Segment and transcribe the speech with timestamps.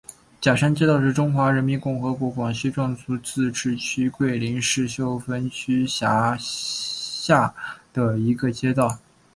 [0.41, 7.53] 甲山街道是中华人民共和国广西壮族自治区桂林市秀峰区下辖
[7.93, 8.97] 的一个街道。